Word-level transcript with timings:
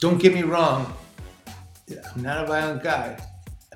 don't 0.00 0.18
get 0.18 0.32
me 0.32 0.42
wrong, 0.42 0.90
I'm 2.14 2.22
not 2.22 2.44
a 2.44 2.46
violent 2.46 2.82
guy. 2.82 3.22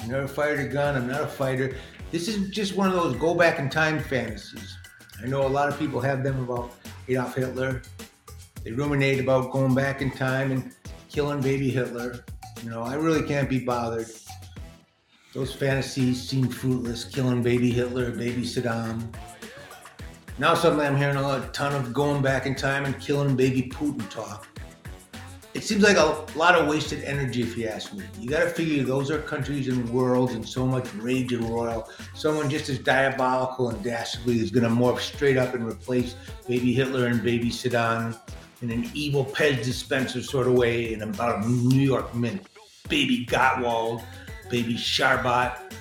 I've 0.01 0.09
never 0.09 0.27
fired 0.27 0.59
a 0.59 0.67
gun. 0.67 0.97
I'm 0.97 1.07
not 1.07 1.21
a 1.21 1.27
fighter. 1.27 1.77
This 2.11 2.29
is 2.29 2.49
just 2.49 2.77
one 2.77 2.89
of 2.89 2.95
those 2.95 3.15
go 3.17 3.35
back 3.35 3.59
in 3.59 3.69
time 3.69 4.01
fantasies. 4.01 4.77
I 5.23 5.27
know 5.27 5.47
a 5.47 5.49
lot 5.49 5.69
of 5.69 5.79
people 5.79 6.01
have 6.01 6.25
them 6.25 6.43
about 6.43 6.73
Adolf 7.09 7.35
Hitler. 7.35 7.83
They 8.63 8.73
ruminate 8.73 9.21
about 9.21 9.53
going 9.53 9.75
back 9.75 10.01
in 10.01 10.11
time 10.11 10.51
and 10.51 10.73
killing 11.11 11.43
baby 11.43 11.71
Hitler. 11.71 12.25
You 12.63 12.71
know, 12.71 12.83
I 12.83 12.95
really 12.95 13.23
can't 13.23 13.49
be 13.49 13.59
bothered. 13.59 14.07
Those 15.35 15.55
fantasies 15.55 16.27
seem 16.27 16.49
fruitless, 16.49 17.05
killing 17.05 17.43
baby 17.43 17.71
Hitler, 17.71 18.13
baby 18.13 18.43
Saddam. 18.43 19.15
Now 20.39 20.55
suddenly 20.55 20.87
I'm 20.87 20.97
hearing 20.97 21.17
a 21.17 21.51
ton 21.53 21.75
of 21.75 21.93
going 21.93 22.23
back 22.23 22.47
in 22.47 22.55
time 22.55 22.87
and 22.87 22.99
killing 22.99 23.37
baby 23.37 23.69
Putin 23.71 24.09
talk 24.09 24.49
it 25.55 25.63
seems 25.63 25.85
like 25.85 25.97
a 25.97 26.27
lot 26.37 26.57
of 26.57 26.67
wasted 26.67 27.05
energy, 27.05 27.43
if 27.43 27.57
you 27.57 27.69
ask 27.69 27.95
me. 27.95 28.05
You 28.19 28.29
got 28.29 28.41
to 28.41 28.51
figure 28.51 28.83
those 28.83 29.09
are 29.09 29.21
countries 29.21 29.69
and 29.69 29.89
worlds 29.89 30.35
and 30.35 30.47
so 30.47 30.67
much 30.67 30.93
rage 30.95 31.33
and 31.33 31.49
royal. 31.49 31.89
Someone 32.15 32.51
just 32.51 32.69
as 32.69 32.81
diabolical 32.81 33.69
and 33.71 33.83
dastardly 33.85 34.41
is 34.41 34.51
going 34.51 34.65
to 34.65 34.69
morph 34.69 34.99
straight 34.99 35.37
up 35.37 35.55
and 35.55 35.65
replace 35.65 36.17
baby 36.49 36.73
Hitler 36.73 37.07
and 37.07 37.23
baby 37.23 37.51
Saddam 37.51 38.19
in 38.63 38.73
an 38.73 38.91
evil 38.95 39.25
Pez 39.25 39.63
dispenser 39.63 40.23
sort 40.23 40.49
of 40.49 40.55
way 40.55 40.93
in 40.93 41.03
about 41.03 41.45
a 41.45 41.49
New 41.49 41.81
York 41.81 42.13
minute. 42.17 42.47
Baby 42.89 43.25
Gottwald, 43.25 44.03
baby 44.51 44.75
Sharbat. 44.75 45.73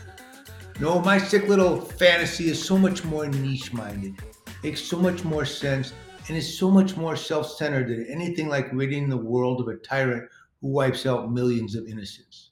No, 0.80 1.00
my 1.00 1.18
sick 1.18 1.48
little 1.48 1.82
fantasy 1.82 2.50
is 2.50 2.64
so 2.64 2.78
much 2.78 3.04
more 3.04 3.28
niche 3.28 3.74
minded. 3.74 4.22
Makes 4.64 4.84
so 4.84 4.98
much 4.98 5.24
more 5.24 5.46
sense 5.46 5.94
and 6.28 6.38
is 6.38 6.58
so 6.58 6.72
much 6.72 6.96
more 6.96 7.16
self 7.16 7.52
centered 7.52 7.90
than 7.90 8.06
anything 8.08 8.48
like 8.48 8.72
ridding 8.74 9.10
the 9.10 9.18
world 9.18 9.62
of 9.62 9.68
a 9.68 9.78
tyrant 9.78 10.30
who 10.62 10.70
wipes 10.70 11.06
out 11.06 11.32
millions 11.32 11.76
of 11.76 11.88
innocents. 11.88 12.52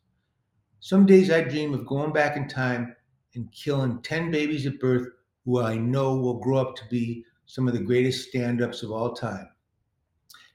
Some 0.80 1.06
days 1.06 1.32
I 1.32 1.42
dream 1.42 1.74
of 1.74 1.86
going 1.86 2.12
back 2.12 2.36
in 2.36 2.48
time 2.48 2.96
and 3.36 3.52
killing 3.52 4.02
10 4.02 4.32
babies 4.32 4.66
at 4.66 4.80
birth 4.80 5.08
who 5.46 5.62
I 5.62 5.78
know 5.78 6.16
will 6.16 6.40
grow 6.40 6.58
up 6.58 6.76
to 6.76 6.84
be 6.90 7.24
some 7.46 7.68
of 7.68 7.74
the 7.74 7.80
greatest 7.80 8.30
stand 8.30 8.62
ups 8.62 8.84
of 8.84 8.92
all 8.92 9.14
time. 9.14 9.50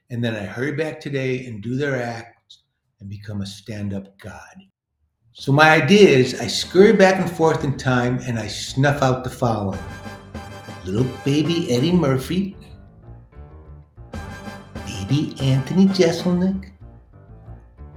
And 0.09 0.23
then 0.23 0.35
I 0.35 0.43
hurry 0.43 0.73
back 0.73 0.99
today 0.99 1.45
and 1.45 1.61
do 1.61 1.75
their 1.75 2.01
acts 2.01 2.63
and 2.99 3.09
become 3.09 3.41
a 3.41 3.45
stand 3.45 3.93
up 3.93 4.17
God. 4.19 4.55
So 5.33 5.51
my 5.51 5.69
idea 5.69 6.09
is 6.09 6.39
I 6.39 6.47
scurry 6.47 6.93
back 6.93 7.19
and 7.21 7.29
forth 7.29 7.63
in 7.63 7.77
time 7.77 8.19
and 8.23 8.39
I 8.39 8.47
snuff 8.47 9.01
out 9.01 9.23
the 9.23 9.29
following 9.29 9.79
little 10.87 11.07
baby 11.25 11.69
Eddie 11.71 11.91
Murphy, 11.91 12.55
baby 15.07 15.35
Anthony 15.39 15.85
Jeselnik, 15.85 16.71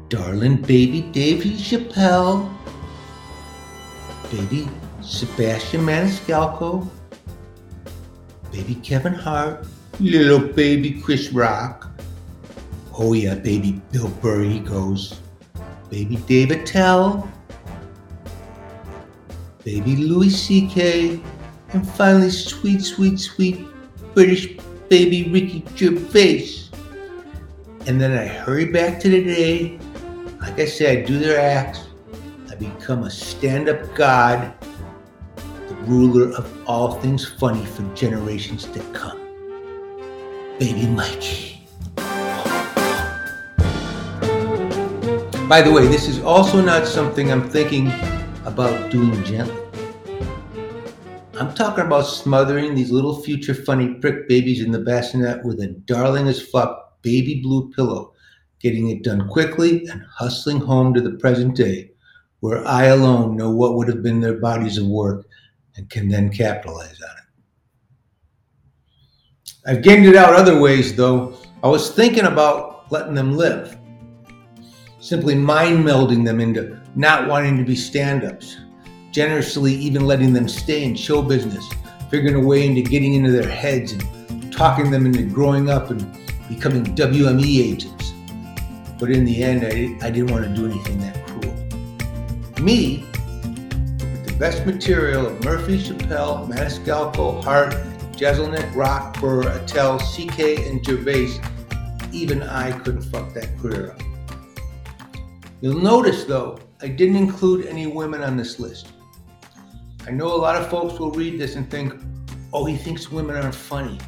darling 0.08 0.56
baby 0.62 1.02
Davy 1.12 1.56
Chappelle, 1.56 2.48
baby 4.30 4.68
Sebastian 5.00 5.80
Maniscalco, 5.80 6.88
baby 8.52 8.76
Kevin 8.76 9.12
Hart, 9.14 9.66
little 9.98 10.38
baby 10.38 11.00
Chris 11.00 11.32
Rock. 11.32 11.90
Oh 12.96 13.12
yeah, 13.12 13.34
baby 13.34 13.80
Bill 13.90 14.08
Burr 14.22 14.42
he 14.42 14.60
goes. 14.60 15.18
Baby 15.90 16.16
Dave 16.28 16.52
Attell, 16.52 17.28
baby 19.64 19.96
Louis 19.96 20.30
C.K., 20.30 21.20
and 21.72 21.88
finally 21.90 22.30
sweet, 22.30 22.82
sweet, 22.82 23.18
sweet 23.18 23.66
British 24.14 24.56
baby 24.88 25.28
Ricky 25.30 25.64
Gervais. 25.74 26.69
And 27.90 28.00
then 28.00 28.16
I 28.16 28.24
hurry 28.24 28.66
back 28.66 29.00
to 29.00 29.08
the 29.08 29.24
day. 29.24 29.76
Like 30.40 30.60
I 30.60 30.64
said, 30.64 30.98
I 30.98 31.02
do 31.02 31.18
their 31.18 31.40
acts. 31.40 31.88
I 32.48 32.54
become 32.54 33.02
a 33.02 33.10
stand 33.10 33.68
up 33.68 33.96
god, 33.96 34.54
the 35.66 35.74
ruler 35.90 36.32
of 36.36 36.46
all 36.68 36.92
things 36.92 37.28
funny 37.28 37.66
for 37.66 37.82
generations 37.96 38.66
to 38.66 38.78
come. 38.92 39.18
Baby 40.60 40.86
Mikey. 40.86 41.66
By 45.48 45.60
the 45.60 45.72
way, 45.74 45.88
this 45.88 46.06
is 46.06 46.20
also 46.20 46.60
not 46.62 46.86
something 46.86 47.32
I'm 47.32 47.50
thinking 47.50 47.90
about 48.44 48.92
doing 48.92 49.20
gently. 49.24 49.64
I'm 51.34 51.52
talking 51.54 51.86
about 51.86 52.02
smothering 52.02 52.76
these 52.76 52.92
little 52.92 53.20
future 53.20 53.52
funny 53.52 53.94
prick 53.94 54.28
babies 54.28 54.62
in 54.62 54.70
the 54.70 54.78
bassinet 54.78 55.44
with 55.44 55.60
a 55.60 55.66
darling 55.66 56.28
as 56.28 56.40
fuck 56.40 56.89
baby 57.02 57.40
blue 57.42 57.70
pillow, 57.72 58.12
getting 58.60 58.90
it 58.90 59.02
done 59.02 59.28
quickly 59.28 59.86
and 59.86 60.02
hustling 60.10 60.60
home 60.60 60.92
to 60.94 61.00
the 61.00 61.12
present 61.12 61.56
day, 61.56 61.90
where 62.40 62.66
I 62.66 62.86
alone 62.86 63.36
know 63.36 63.50
what 63.50 63.74
would 63.74 63.88
have 63.88 64.02
been 64.02 64.20
their 64.20 64.38
bodies 64.38 64.78
of 64.78 64.86
work 64.86 65.26
and 65.76 65.88
can 65.90 66.08
then 66.08 66.30
capitalize 66.30 67.00
on 67.00 67.16
it. 67.16 67.24
I've 69.66 69.82
gained 69.82 70.06
it 70.06 70.16
out 70.16 70.34
other 70.34 70.58
ways, 70.60 70.94
though. 70.94 71.36
I 71.62 71.68
was 71.68 71.90
thinking 71.90 72.24
about 72.24 72.90
letting 72.90 73.14
them 73.14 73.36
live, 73.36 73.78
simply 74.98 75.34
mind 75.34 75.84
melding 75.84 76.24
them 76.24 76.40
into 76.40 76.80
not 76.96 77.28
wanting 77.28 77.56
to 77.58 77.64
be 77.64 77.76
stand 77.76 78.24
ups, 78.24 78.56
generously 79.10 79.74
even 79.74 80.06
letting 80.06 80.32
them 80.32 80.48
stay 80.48 80.84
in 80.84 80.94
show 80.94 81.22
business, 81.22 81.68
figuring 82.10 82.34
a 82.34 82.46
way 82.46 82.66
into 82.66 82.82
getting 82.82 83.14
into 83.14 83.30
their 83.30 83.48
heads 83.48 83.92
and 83.92 84.52
talking 84.52 84.90
them 84.90 85.06
into 85.06 85.22
growing 85.22 85.70
up 85.70 85.90
and 85.90 86.16
becoming 86.50 86.84
WME 86.96 87.72
agents. 87.72 88.12
But 88.98 89.10
in 89.10 89.24
the 89.24 89.42
end, 89.42 89.64
I, 89.64 90.06
I 90.06 90.10
didn't 90.10 90.30
want 90.32 90.44
to 90.44 90.52
do 90.52 90.66
anything 90.66 90.98
that 91.00 91.26
cruel. 91.26 91.54
Me, 92.62 93.06
with 94.00 94.26
the 94.26 94.36
best 94.38 94.66
material 94.66 95.26
of 95.26 95.42
Murphy, 95.44 95.78
Chappelle, 95.78 96.46
Maniscalco, 96.50 97.42
Hart, 97.42 97.72
Jeselnik, 98.12 98.74
Rock, 98.74 99.18
Burr, 99.20 99.48
Attell, 99.48 99.98
CK, 99.98 100.66
and 100.66 100.84
Gervais, 100.84 101.40
even 102.12 102.42
I 102.42 102.72
couldn't 102.72 103.02
fuck 103.02 103.32
that 103.34 103.56
career 103.58 103.92
up. 103.92 104.02
You'll 105.62 105.80
notice, 105.80 106.24
though, 106.24 106.58
I 106.82 106.88
didn't 106.88 107.16
include 107.16 107.66
any 107.66 107.86
women 107.86 108.22
on 108.22 108.36
this 108.36 108.58
list. 108.58 108.88
I 110.06 110.10
know 110.10 110.26
a 110.26 110.36
lot 110.36 110.56
of 110.56 110.68
folks 110.68 110.98
will 110.98 111.12
read 111.12 111.38
this 111.38 111.54
and 111.54 111.70
think, 111.70 111.94
oh, 112.52 112.64
he 112.64 112.76
thinks 112.76 113.10
women 113.10 113.36
aren't 113.36 113.54
funny. 113.54 113.98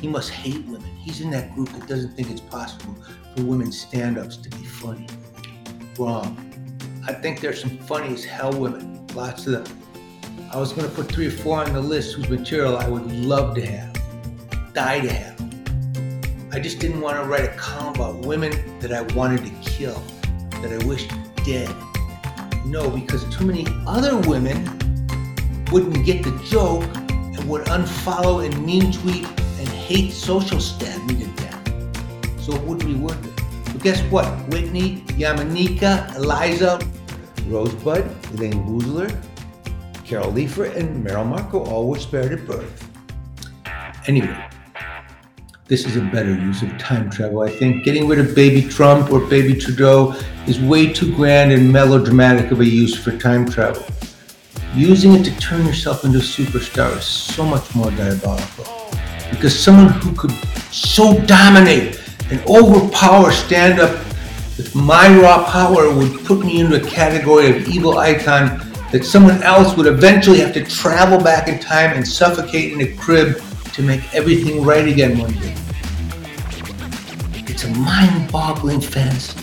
He 0.00 0.06
must 0.06 0.30
hate 0.30 0.64
women. 0.66 0.97
He's 1.08 1.22
in 1.22 1.30
that 1.30 1.54
group 1.54 1.70
that 1.70 1.86
doesn't 1.86 2.14
think 2.16 2.30
it's 2.30 2.42
possible 2.42 2.94
for 3.34 3.42
women 3.42 3.72
stand 3.72 4.18
ups 4.18 4.36
to 4.36 4.50
be 4.50 4.62
funny. 4.62 5.06
Wrong. 5.98 6.36
I 7.06 7.14
think 7.14 7.40
there's 7.40 7.62
some 7.62 7.78
funny 7.78 8.12
as 8.12 8.26
hell 8.26 8.52
women, 8.52 9.06
lots 9.14 9.46
of 9.46 9.64
them. 9.64 9.78
I 10.52 10.58
was 10.58 10.74
going 10.74 10.86
to 10.86 10.94
put 10.94 11.10
three 11.10 11.28
or 11.28 11.30
four 11.30 11.64
on 11.64 11.72
the 11.72 11.80
list 11.80 12.14
whose 12.14 12.28
material 12.28 12.76
I 12.76 12.86
would 12.86 13.10
love 13.10 13.54
to 13.54 13.64
have, 13.64 14.74
die 14.74 15.00
to 15.00 15.10
have. 15.10 15.40
I 16.52 16.60
just 16.60 16.78
didn't 16.78 17.00
want 17.00 17.16
to 17.16 17.24
write 17.24 17.44
a 17.44 17.56
column 17.56 17.94
about 17.94 18.26
women 18.26 18.78
that 18.80 18.92
I 18.92 19.00
wanted 19.14 19.46
to 19.46 19.70
kill, 19.70 20.02
that 20.60 20.70
I 20.70 20.86
wished 20.86 21.10
dead. 21.42 21.74
No, 22.66 22.90
because 22.90 23.24
too 23.34 23.46
many 23.46 23.66
other 23.86 24.18
women 24.28 24.62
wouldn't 25.72 26.04
get 26.04 26.22
the 26.22 26.38
joke 26.44 26.84
and 27.08 27.48
would 27.48 27.64
unfollow 27.64 28.44
and 28.44 28.66
mean 28.66 28.92
tweet 28.92 29.26
hate 29.88 30.12
social 30.12 30.58
me 31.06 31.14
to 31.14 31.26
death. 31.40 32.42
So 32.42 32.52
it 32.52 32.62
wouldn't 32.64 32.84
be 32.84 32.94
worth 32.94 33.24
it. 33.26 33.72
But 33.72 33.82
guess 33.82 34.02
what? 34.10 34.26
Whitney, 34.50 35.00
Yamanika, 35.16 36.14
Eliza, 36.14 36.78
Rosebud, 37.46 38.04
Elayne 38.34 38.62
Boosler, 38.66 39.08
Carol 40.04 40.30
Leifer, 40.30 40.76
and 40.76 41.02
Meryl 41.02 41.26
Marco 41.26 41.64
all 41.64 41.88
were 41.88 41.98
spared 41.98 42.32
at 42.32 42.46
birth. 42.46 42.86
Anyway, 44.06 44.36
this 45.68 45.86
is 45.86 45.96
a 45.96 46.02
better 46.02 46.34
use 46.34 46.60
of 46.60 46.76
time 46.76 47.08
travel, 47.08 47.40
I 47.40 47.48
think. 47.48 47.82
Getting 47.82 48.06
rid 48.06 48.18
of 48.18 48.34
baby 48.34 48.68
Trump 48.68 49.10
or 49.10 49.20
baby 49.20 49.58
Trudeau 49.58 50.14
is 50.46 50.60
way 50.60 50.92
too 50.92 51.16
grand 51.16 51.50
and 51.50 51.72
melodramatic 51.72 52.50
of 52.50 52.60
a 52.60 52.66
use 52.66 52.94
for 52.94 53.16
time 53.16 53.48
travel. 53.48 53.86
Using 54.74 55.14
it 55.14 55.24
to 55.24 55.34
turn 55.38 55.64
yourself 55.64 56.04
into 56.04 56.18
a 56.18 56.20
superstar 56.20 56.94
is 56.98 57.04
so 57.04 57.42
much 57.42 57.74
more 57.74 57.90
diabolical 57.92 58.77
because 59.30 59.58
someone 59.58 59.88
who 59.88 60.14
could 60.14 60.32
so 60.72 61.18
dominate 61.26 62.00
and 62.30 62.40
overpower 62.46 63.30
stand 63.32 63.80
up 63.80 63.90
with 64.56 64.74
my 64.74 65.16
raw 65.20 65.44
power 65.50 65.94
would 65.94 66.24
put 66.24 66.40
me 66.44 66.60
into 66.60 66.82
a 66.82 66.86
category 66.88 67.48
of 67.48 67.68
evil 67.68 67.98
icon 67.98 68.58
that 68.90 69.04
someone 69.04 69.42
else 69.42 69.76
would 69.76 69.86
eventually 69.86 70.40
have 70.40 70.52
to 70.54 70.64
travel 70.64 71.18
back 71.22 71.48
in 71.48 71.58
time 71.58 71.96
and 71.96 72.06
suffocate 72.06 72.72
in 72.72 72.80
a 72.80 72.96
crib 72.96 73.40
to 73.72 73.82
make 73.82 74.02
everything 74.14 74.64
right 74.64 74.88
again 74.88 75.18
one 75.18 75.32
day. 75.34 75.54
It's 77.46 77.64
a 77.64 77.70
mind 77.70 78.32
boggling 78.32 78.80
fantasy. 78.80 79.38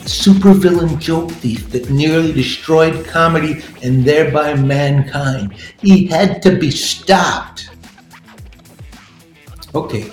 A 0.00 0.10
supervillain 0.10 0.98
joke 0.98 1.30
thief 1.30 1.70
that 1.70 1.90
nearly 1.90 2.32
destroyed 2.32 3.06
comedy 3.06 3.62
and 3.82 4.04
thereby 4.04 4.54
mankind. 4.54 5.52
He 5.80 6.06
had 6.06 6.40
to 6.42 6.56
be 6.56 6.70
stopped. 6.70 7.70
Okay, 9.74 10.10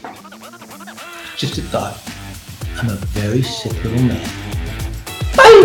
just 1.37 1.57
a 1.57 1.61
thought. 1.61 1.97
I'm 2.77 2.89
a 2.89 2.95
very 3.15 3.41
sick 3.41 3.71
little 3.85 4.01
man. 4.01 4.29
Bye! 5.37 5.64